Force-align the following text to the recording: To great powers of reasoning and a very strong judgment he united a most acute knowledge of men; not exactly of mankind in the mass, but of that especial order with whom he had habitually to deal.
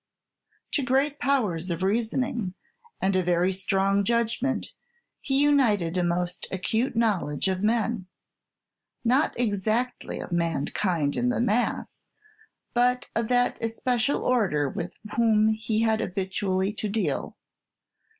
To 0.71 0.81
great 0.81 1.19
powers 1.19 1.69
of 1.69 1.83
reasoning 1.83 2.55
and 2.99 3.15
a 3.15 3.21
very 3.21 3.53
strong 3.53 4.03
judgment 4.03 4.73
he 5.19 5.43
united 5.43 5.95
a 5.95 6.03
most 6.03 6.47
acute 6.51 6.95
knowledge 6.95 7.47
of 7.47 7.61
men; 7.61 8.07
not 9.05 9.39
exactly 9.39 10.19
of 10.19 10.31
mankind 10.31 11.15
in 11.15 11.29
the 11.29 11.39
mass, 11.39 12.01
but 12.73 13.09
of 13.15 13.27
that 13.27 13.61
especial 13.61 14.23
order 14.25 14.67
with 14.67 14.97
whom 15.17 15.49
he 15.49 15.81
had 15.81 15.99
habitually 15.99 16.73
to 16.73 16.89
deal. 16.89 17.37